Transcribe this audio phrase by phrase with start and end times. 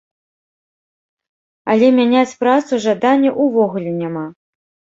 [1.75, 4.27] Але мяняць працу жадання ўвогуле няма.